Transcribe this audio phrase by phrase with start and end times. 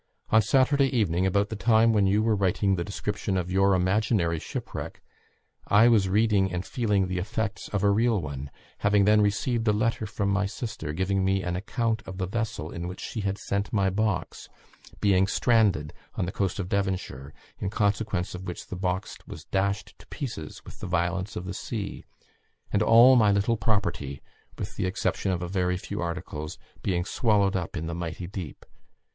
[0.31, 4.39] On Saturday evening, about the time when you were writing the description of your imaginary
[4.39, 4.99] shipwreck,
[5.67, 9.71] I was reading and feeling the effects of a real one, having then received a
[9.71, 13.37] letter from my sister giving me an account of the vessel in which she had
[13.37, 14.49] sent my box
[15.01, 19.93] being stranded on the coast of Devonshire, in consequence of which the box was dashed
[19.99, 22.05] to pieces with the violence of the sea,
[22.73, 24.19] and all my little property,
[24.57, 28.65] with the exception of a very few articles, being swallowed up in the mighty deep.